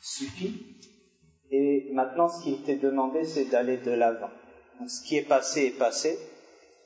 suffit. 0.00 0.62
Et 1.50 1.88
maintenant, 1.92 2.28
ce 2.28 2.42
qu'il 2.42 2.62
t'est 2.62 2.76
demandé, 2.76 3.24
c'est 3.24 3.46
d'aller 3.46 3.76
de 3.78 3.90
l'avant. 3.90 4.30
ce 4.86 5.02
qui 5.02 5.16
est 5.16 5.28
passé 5.28 5.66
est 5.66 5.78
passé. 5.78 6.18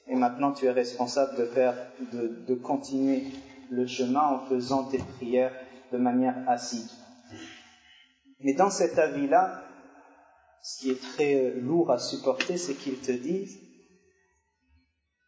Et 0.09 0.15
maintenant, 0.15 0.53
tu 0.53 0.67
es 0.67 0.71
responsable 0.71 1.37
de 1.37 1.45
faire, 1.45 1.75
de, 2.13 2.45
de 2.47 2.55
continuer 2.55 3.25
le 3.71 3.87
chemin 3.87 4.23
en 4.23 4.47
faisant 4.47 4.85
tes 4.85 4.99
prières 4.99 5.53
de 5.93 5.99
manière 5.99 6.37
assidue. 6.49 6.89
Mais 8.41 8.55
dans 8.55 8.71
cet 8.71 8.99
avis-là, 8.99 9.63
ce 10.63 10.81
qui 10.81 10.91
est 10.91 11.01
très 11.01 11.51
lourd 11.53 11.91
à 11.91 11.99
supporter, 11.99 12.57
c'est 12.57 12.75
qu'il 12.75 12.99
te 12.99 13.13
disent, 13.13 13.59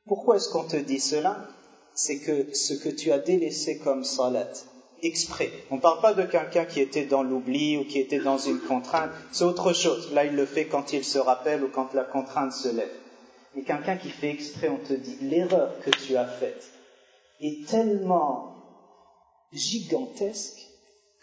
pourquoi 0.07 0.37
est-ce 0.37 0.49
qu'on 0.49 0.66
te 0.66 0.77
dit 0.77 1.01
cela? 1.01 1.47
C'est 1.95 2.21
que 2.21 2.55
ce 2.55 2.75
que 2.75 2.88
tu 2.88 3.12
as 3.12 3.19
délaissé 3.19 3.79
comme 3.79 4.05
salat, 4.05 4.49
exprès. 5.03 5.51
On 5.71 5.77
ne 5.77 5.81
parle 5.81 6.01
pas 6.01 6.15
de 6.15 6.25
quelqu'un 6.25 6.65
qui 6.65 6.81
était 6.81 7.05
dans 7.05 7.23
l'oubli 7.23 7.77
ou 7.77 7.85
qui 7.85 7.99
était 7.99 8.21
dans 8.21 8.39
une 8.39 8.61
contrainte, 8.61 9.11
c'est 9.33 9.45
autre 9.45 9.73
chose. 9.73 10.13
Là, 10.13 10.25
il 10.25 10.35
le 10.35 10.47
fait 10.47 10.67
quand 10.67 10.93
il 10.93 11.05
se 11.05 11.19
rappelle 11.19 11.65
ou 11.65 11.69
quand 11.69 11.95
la 11.95 12.05
contrainte 12.05 12.53
se 12.53 12.69
lève. 12.69 12.91
Mais 13.55 13.63
quelqu'un 13.63 13.97
qui 13.97 14.11
fait 14.11 14.31
exprès, 14.31 14.69
on 14.69 14.79
te 14.79 14.93
dit, 14.93 15.17
l'erreur 15.23 15.73
que 15.81 15.91
tu 15.91 16.17
as 16.17 16.27
faite 16.27 16.71
est 17.41 17.67
tellement 17.69 18.57
gigantesque 19.53 20.67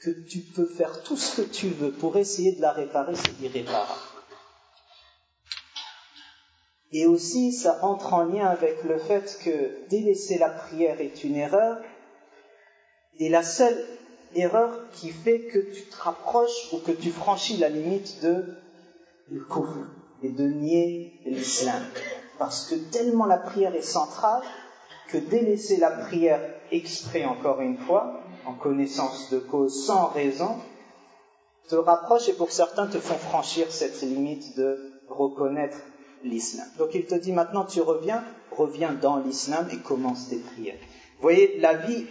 que 0.03 0.11
tu 0.11 0.39
peux 0.39 0.67
faire 0.67 1.03
tout 1.03 1.17
ce 1.17 1.41
que 1.41 1.47
tu 1.47 1.69
veux 1.69 1.91
pour 1.91 2.17
essayer 2.17 2.53
de 2.55 2.61
la 2.61 2.71
réparer, 2.71 3.15
c'est 3.15 3.43
irréparable. 3.43 4.01
Et 6.91 7.05
aussi, 7.05 7.51
ça 7.51 7.79
entre 7.83 8.13
en 8.13 8.23
lien 8.23 8.47
avec 8.47 8.83
le 8.83 8.97
fait 8.97 9.39
que 9.43 9.87
délaisser 9.89 10.37
la 10.37 10.49
prière 10.49 11.01
est 11.01 11.23
une 11.23 11.35
erreur, 11.35 11.79
et 13.19 13.29
la 13.29 13.43
seule 13.43 13.77
erreur 14.35 14.71
qui 14.93 15.09
fait 15.09 15.41
que 15.41 15.59
tu 15.59 15.83
te 15.83 15.95
rapproches 15.97 16.73
ou 16.73 16.77
que 16.79 16.91
tu 16.91 17.11
franchis 17.11 17.57
la 17.57 17.69
limite 17.69 18.21
de 18.21 18.45
le 19.29 19.45
et 20.23 20.29
de 20.29 20.47
nier 20.47 21.19
l'islam. 21.25 21.81
Parce 22.39 22.69
que 22.69 22.75
tellement 22.75 23.25
la 23.25 23.37
prière 23.37 23.75
est 23.75 23.81
centrale 23.81 24.43
que 25.09 25.17
délaisser 25.17 25.77
la 25.77 25.91
prière 25.91 26.41
exprès 26.71 27.25
encore 27.25 27.61
une 27.61 27.77
fois, 27.77 28.21
en 28.45 28.53
connaissance 28.53 29.29
de 29.31 29.39
cause, 29.39 29.85
sans 29.85 30.07
raison, 30.07 30.57
te 31.69 31.75
rapproche 31.75 32.29
et 32.29 32.33
pour 32.33 32.51
certains 32.51 32.87
te 32.87 32.99
font 32.99 33.17
franchir 33.17 33.71
cette 33.71 34.01
limite 34.01 34.57
de 34.57 35.01
reconnaître 35.09 35.77
l'islam. 36.23 36.67
Donc 36.77 36.89
il 36.93 37.05
te 37.05 37.15
dit 37.15 37.31
maintenant 37.31 37.65
tu 37.65 37.81
reviens, 37.81 38.23
reviens 38.51 38.93
dans 38.93 39.17
l'islam 39.17 39.67
et 39.71 39.77
commence 39.77 40.29
tes 40.29 40.37
prières. 40.37 40.79
Vous 41.17 41.23
voyez, 41.23 41.59
la 41.59 41.73
vie, 41.73 42.05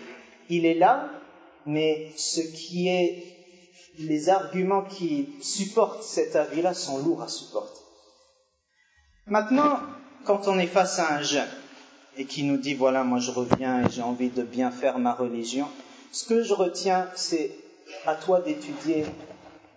il 0.49 0.67
est 0.67 0.75
là, 0.75 1.09
mais 1.67 2.13
ce 2.17 2.41
qui 2.41 2.89
est, 2.89 3.23
les 3.99 4.29
arguments 4.29 4.83
qui 4.83 5.29
supportent 5.41 6.03
cet 6.03 6.37
avis-là 6.37 6.75
sont 6.75 6.99
lourds 6.99 7.23
à 7.23 7.29
supporter. 7.29 7.81
Maintenant, 9.27 9.81
quand 10.25 10.49
on 10.49 10.59
est 10.59 10.67
face 10.67 10.99
à 10.99 11.15
un 11.15 11.23
jeune 11.23 11.49
et 12.17 12.25
qui 12.27 12.45
nous 12.45 12.57
dit 12.57 12.75
voilà, 12.75 13.05
moi 13.05 13.19
je 13.19 13.31
reviens 13.31 13.85
et 13.85 13.91
j'ai 13.91 14.03
envie 14.03 14.29
de 14.29 14.43
bien 14.43 14.71
faire 14.71 14.99
ma 14.99 15.15
religion, 15.15 15.67
ce 16.13 16.25
que 16.27 16.43
je 16.43 16.55
retiens, 16.55 17.09
c'est 17.15 17.51
à 18.07 18.15
toi 18.15 18.41
d'étudier 18.41 19.05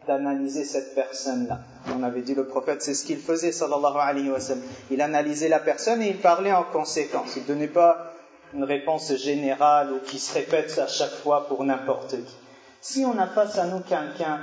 d'analyser 0.07 0.63
cette 0.63 0.95
personne-là. 0.95 1.59
On 1.95 2.01
avait 2.03 2.21
dit 2.21 2.33
le 2.33 2.47
prophète, 2.47 2.81
c'est 2.81 2.93
ce 2.93 3.05
qu'il 3.05 3.19
faisait, 3.19 3.51
sallallahu 3.51 3.97
alayhi 3.97 4.29
wa 4.29 4.39
sallam. 4.39 4.63
Il 4.89 5.01
analysait 5.01 5.49
la 5.49 5.59
personne 5.59 6.01
et 6.01 6.09
il 6.09 6.17
parlait 6.17 6.51
en 6.51 6.63
conséquence. 6.63 7.35
Il 7.35 7.43
ne 7.43 7.47
donnait 7.47 7.67
pas 7.67 8.08
une 8.53 8.63
réponse 8.63 9.15
générale 9.15 9.93
ou 9.93 9.99
qui 9.99 10.19
se 10.19 10.33
répète 10.33 10.77
à 10.79 10.87
chaque 10.87 11.11
fois 11.11 11.47
pour 11.47 11.63
n'importe 11.63 12.11
qui. 12.11 12.35
Si 12.81 13.05
on 13.05 13.17
a 13.19 13.27
face 13.27 13.57
à 13.57 13.65
nous 13.67 13.81
quelqu'un 13.81 14.41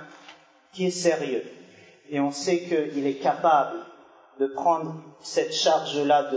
qui 0.73 0.87
est 0.87 0.91
sérieux 0.91 1.45
et 2.11 2.21
on 2.21 2.31
sait 2.31 2.61
qu'il 2.61 3.07
est 3.07 3.19
capable 3.19 3.79
de 4.39 4.47
prendre 4.47 4.95
cette 5.23 5.53
charge-là 5.53 6.31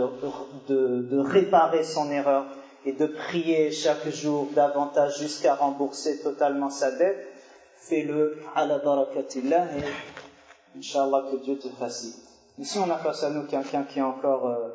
de, 0.68 1.02
de, 1.02 1.20
réparer 1.20 1.84
son 1.84 2.10
erreur 2.12 2.46
et 2.86 2.94
de 2.94 3.06
prier 3.06 3.72
chaque 3.72 4.08
jour 4.10 4.48
davantage 4.56 5.20
jusqu'à 5.20 5.56
rembourser 5.56 6.22
totalement 6.22 6.70
sa 6.70 6.92
dette, 6.92 7.28
fais-le 7.76 8.42
à 8.56 8.66
la 8.66 8.78
barakatillah 8.78 9.66
et 9.78 10.78
Inch'Allah 10.78 11.26
que 11.30 11.44
Dieu 11.44 11.60
te 11.60 11.68
facilite. 11.68 12.24
Ici 12.58 12.80
on 12.80 12.90
a 12.90 12.98
face 12.98 13.24
à 13.24 13.32
nous 13.32 13.46
quelqu'un 13.48 13.84
qui 13.84 14.00
est 14.00 14.04
encore 14.04 14.48
euh, 14.48 14.70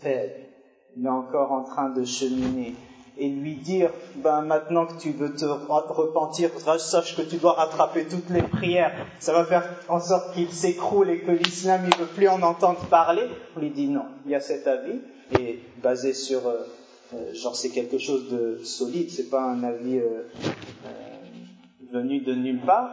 faible, 0.00 0.49
il 0.96 1.06
est 1.06 1.08
encore 1.08 1.52
en 1.52 1.62
train 1.62 1.90
de 1.90 2.04
cheminer 2.04 2.74
et 3.20 3.28
lui 3.28 3.56
dire 3.56 3.90
ben 4.16 4.40
maintenant 4.42 4.86
que 4.86 4.98
tu 4.98 5.10
veux 5.10 5.34
te 5.34 5.44
repentir, 5.44 6.50
sache 6.78 7.16
que 7.16 7.22
tu 7.22 7.36
dois 7.36 7.52
rattraper 7.52 8.06
toutes 8.06 8.30
les 8.30 8.42
prières, 8.42 8.92
ça 9.18 9.32
va 9.32 9.44
faire 9.44 9.68
en 9.88 10.00
sorte 10.00 10.34
qu'il 10.34 10.50
s'écroule 10.50 11.10
et 11.10 11.20
que 11.20 11.30
l'islam 11.30 11.82
ne 11.84 11.94
veut 11.96 12.06
plus 12.06 12.28
en 12.28 12.42
entendre 12.42 12.80
parler. 12.86 13.26
On 13.56 13.60
lui 13.60 13.70
dit 13.70 13.88
non, 13.88 14.06
il 14.24 14.32
y 14.32 14.34
a 14.34 14.40
cet 14.40 14.66
avis 14.66 15.00
et 15.38 15.60
basé 15.82 16.14
sur 16.14 16.46
euh, 16.46 16.64
euh, 17.14 17.34
genre 17.34 17.54
c'est 17.54 17.70
quelque 17.70 17.98
chose 17.98 18.30
de 18.30 18.58
solide, 18.64 19.10
c'est 19.10 19.28
pas 19.28 19.42
un 19.42 19.62
avis 19.64 19.98
euh, 19.98 20.22
venu 21.92 22.20
de 22.20 22.34
nulle 22.34 22.64
part. 22.64 22.90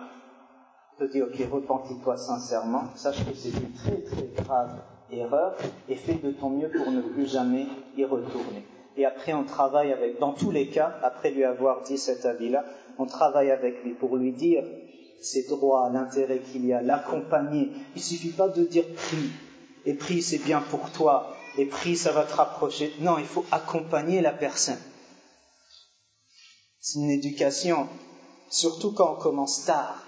te 1.00 1.06
dit 1.06 1.22
ok 1.22 1.38
repentis-toi 1.52 2.18
sincèrement, 2.18 2.84
sache 2.96 3.24
que 3.26 3.34
c'est 3.34 3.52
très 3.76 4.02
très 4.02 4.44
grave 4.44 4.72
erreur 5.12 5.56
et 5.90 5.96
fais 5.96 6.16
de 6.16 6.32
ton 6.32 6.50
mieux 6.50 6.70
pour 6.70 6.92
ne 6.92 7.02
plus 7.02 7.28
jamais 7.28 7.66
y 7.96 8.04
retourner 8.06 8.66
et 8.98 9.06
après 9.06 9.34
on 9.34 9.44
travaille 9.44 9.94
avec, 9.94 10.20
dans 10.20 10.34
tous 10.34 10.52
les 10.52 10.70
cas, 10.70 11.00
après 11.04 11.32
lui 11.32 11.44
avoir 11.44 11.84
dit 11.84 11.98
cet 11.98 12.26
avis-là, 12.26 12.66
on 12.98 13.06
travaille 13.06 13.52
avec 13.52 13.84
lui 13.84 13.94
pour 13.94 14.18
lui 14.18 14.34
dire 14.34 14.64
ses 15.22 15.48
droits, 15.48 15.90
l'intérêt 15.90 16.40
qu'il 16.40 16.66
y 16.66 16.74
a, 16.74 16.82
l'accompagner. 16.82 17.70
Il 17.96 18.02
suffit 18.02 18.32
pas 18.32 18.50
de 18.50 18.64
dire 18.64 18.86
prie, 18.96 19.30
et 19.86 19.94
prie 19.94 20.22
c'est 20.22 20.40
bien 20.40 20.62
pour 20.62 20.92
toi, 20.92 21.36
et 21.58 21.66
prie 21.66 21.96
ça 21.96 22.12
va 22.12 22.24
te 22.24 22.34
rapprocher. 22.34 22.92
Non, 23.00 23.18
il 23.20 23.26
faut 23.26 23.46
accompagner 23.52 24.22
la 24.22 24.32
personne. 24.32 24.80
C'est 26.80 27.00
une 27.00 27.12
éducation, 27.12 27.88
surtout 28.50 28.94
quand 28.94 29.14
on 29.14 29.22
commence 29.22 29.66
tard. 29.66 30.04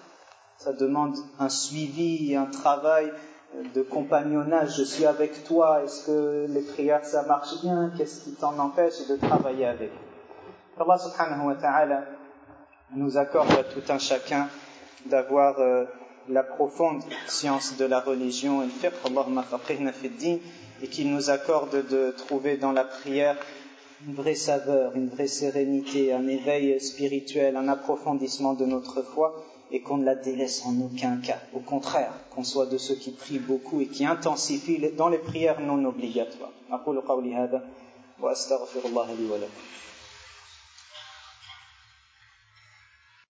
Ça 0.58 0.74
demande 0.74 1.16
un 1.38 1.50
suivi, 1.50 2.36
un 2.36 2.48
travail 2.48 3.12
de 3.74 3.82
compagnonnage, 3.82 4.78
je 4.78 4.84
suis 4.84 5.06
avec 5.06 5.44
toi, 5.44 5.82
est-ce 5.84 6.06
que 6.06 6.46
les 6.50 6.62
prières 6.62 7.06
ça 7.06 7.24
marche 7.24 7.62
bien, 7.62 7.92
qu'est-ce 7.98 8.24
qui 8.24 8.32
t'en 8.32 8.58
empêche 8.60 9.08
de 9.08 9.16
travailler 9.16 9.66
avec? 9.66 9.92
Allah 10.80 10.98
subhanahu 10.98 11.48
wa 11.48 11.56
ta'ala 11.56 12.04
nous 12.96 13.18
accorde 13.18 13.52
à 13.52 13.64
tout 13.64 13.82
un 13.90 13.98
chacun 13.98 14.48
d'avoir 15.06 15.60
euh, 15.60 15.86
la 16.30 16.44
profonde 16.44 17.02
science 17.28 17.76
de 17.78 17.86
la 17.86 18.00
religion 18.00 18.62
et 20.82 20.88
qu'il 20.88 21.12
nous 21.12 21.30
accorde 21.30 21.88
de 21.88 22.12
trouver 22.12 22.58
dans 22.58 22.72
la 22.72 22.86
prière 22.86 23.36
une 24.08 24.14
vraie 24.14 24.36
saveur, 24.36 24.96
une 24.96 25.10
vraie 25.10 25.28
sérénité, 25.28 26.14
un 26.14 26.28
éveil 26.28 26.80
spirituel, 26.80 27.58
un 27.58 27.68
approfondissement 27.68 28.54
de 28.54 28.66
notre 28.66 29.02
foi 29.02 29.44
et 29.72 29.82
qu'on 29.82 29.98
ne 29.98 30.06
la 30.06 30.16
délaisse 30.16 30.64
en 30.66 30.80
aucun 30.82 31.18
cas. 31.18 31.40
Au 31.54 31.60
contraire, 31.60 32.14
qu'on 32.32 32.44
soit 32.44 32.66
de 32.66 32.78
ceux 32.78 32.96
qui 32.96 33.12
prient 33.12 33.40
beaucoup 33.40 33.82
et 33.82 33.88
qui 33.88 34.06
intensifient 34.06 34.92
dans 34.98 35.10
les 35.10 35.18
prières 35.20 35.60
non 35.60 35.84
obligatoires. 35.86 36.52